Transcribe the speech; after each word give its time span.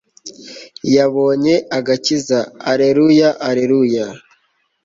yabonye 0.95 1.55
agakiza, 1.77 2.39
alleluya, 2.71 3.29
alleluya 3.47 4.05